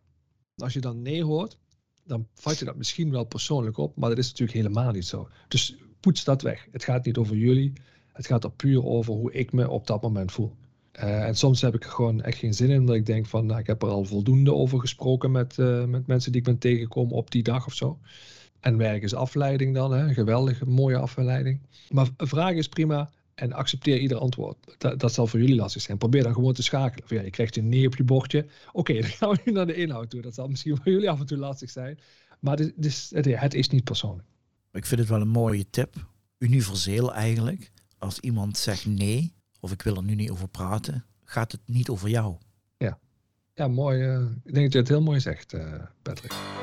Als 0.56 0.74
je 0.74 0.80
dan 0.80 1.02
nee 1.02 1.24
hoort, 1.24 1.58
dan 2.06 2.28
vat 2.34 2.60
je 2.60 2.66
dat 2.66 2.76
misschien 2.76 3.12
wel 3.12 3.24
persoonlijk 3.24 3.78
op, 3.78 3.98
maar 3.98 4.10
dat 4.10 4.18
is 4.18 4.28
natuurlijk 4.28 4.58
helemaal 4.58 4.92
niet 4.92 5.06
zo. 5.06 5.30
Dus 5.48 5.76
poets 6.00 6.24
dat 6.24 6.42
weg. 6.42 6.68
Het 6.72 6.84
gaat 6.84 7.06
niet 7.06 7.18
over 7.18 7.36
jullie, 7.36 7.74
het 8.14 8.26
gaat 8.26 8.44
er 8.44 8.52
puur 8.52 8.86
over 8.86 9.14
hoe 9.14 9.34
ik 9.34 9.52
me 9.52 9.70
op 9.70 9.88
dat 9.88 10.02
moment 10.02 10.32
voel. 10.32 10.56
Uh, 10.96 11.26
en 11.26 11.36
soms 11.36 11.62
heb 11.62 11.76
ik 11.76 11.84
er 11.84 11.92
gewoon 11.92 12.22
echt 12.22 12.38
geen 12.38 12.54
zin 12.54 12.70
in, 12.70 12.80
omdat 12.80 12.96
ik 12.96 13.06
denk 13.06 13.26
van, 13.26 13.46
nou, 13.46 13.60
ik 13.60 13.68
heb 13.68 13.82
er 13.82 13.90
al 13.90 14.06
voldoende 14.06 14.54
over 14.54 14.80
gesproken 14.80 15.32
met, 15.32 15.58
met 15.88 16.08
mensen 16.08 16.32
die 16.32 16.42
ik 16.42 16.48
ben 16.48 16.58
tegengekomen 16.58 17.16
op 17.16 17.32
die 17.32 17.44
dag 17.44 17.66
of 17.66 17.74
zo. 17.74 18.00
En 18.64 18.78
werk 18.78 19.04
is 19.04 19.14
afleiding 19.14 19.74
dan, 19.74 19.94
hè? 19.94 20.14
geweldige, 20.14 20.66
mooie 20.66 20.98
afleiding. 20.98 21.60
Maar 21.90 22.08
vraag 22.18 22.54
is 22.54 22.68
prima 22.68 23.10
en 23.36 23.54
accepteer 23.54 24.00
ieder 24.00 24.18
antwoord. 24.18 24.58
Dat, 24.78 25.00
dat 25.00 25.14
zal 25.14 25.28
voor 25.28 25.40
jullie 25.40 25.56
lastig 25.56 25.82
zijn. 25.82 25.98
Probeer 25.98 26.24
dan 26.24 26.34
gewoon 26.34 26.54
te 26.54 26.64
schakelen. 26.64 27.04
Of 27.04 27.10
ja, 27.10 27.22
je 27.22 27.30
krijgt 27.30 27.58
een 27.58 27.70
nee 27.70 27.88
op 27.88 27.96
je 27.96 28.04
bordje. 28.04 28.46
Oké, 28.72 28.94
dan 29.02 29.04
gaan 29.04 29.30
we 29.30 29.42
nu 29.46 29.52
naar 29.52 29.66
de 29.66 29.76
inhoud 29.76 30.10
toe. 30.10 30.22
Dat 30.22 30.34
zal 30.34 30.48
misschien 30.48 30.76
voor 30.76 30.92
jullie 30.92 31.10
af 31.10 31.20
en 31.20 31.26
toe 31.26 31.38
lastig 31.38 31.70
zijn. 31.70 32.00
Maar 32.40 32.58
het 32.58 32.74
is, 32.86 33.12
het 33.14 33.54
is 33.54 33.70
niet 33.70 33.84
persoonlijk. 33.84 34.28
Ik 34.72 34.86
vind 34.86 35.00
het 35.00 35.10
wel 35.10 35.22
een 35.22 35.28
mooie 35.28 35.70
tip. 35.70 36.08
Universeel 36.38 37.14
eigenlijk. 37.14 37.72
Als 37.98 38.20
iemand 38.20 38.58
zegt 38.58 38.86
nee, 38.86 39.34
of 39.60 39.72
ik 39.72 39.82
wil 39.82 39.96
er 39.96 40.04
nu 40.04 40.16
niet 40.16 40.32
over 40.32 40.48
praten, 40.48 41.06
gaat 41.24 41.52
het 41.52 41.62
niet 41.66 41.90
over 41.90 42.10
jou. 42.10 42.36
Ja, 42.78 43.00
ja 43.54 43.68
mooi. 43.68 44.02
Uh, 44.02 44.22
ik 44.44 44.54
denk 44.54 44.66
dat 44.66 44.74
je 44.74 44.80
het 44.80 44.88
heel 44.88 45.02
mooi 45.02 45.20
zegt, 45.20 45.54
uh, 45.54 45.74
Patrick. 46.02 46.63